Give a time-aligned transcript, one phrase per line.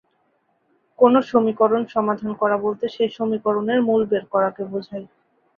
[0.99, 5.05] কোন সমীকরণ সমাধান করা বলতে সেই সমীকরণের মূল বের করাকে বোঝায়।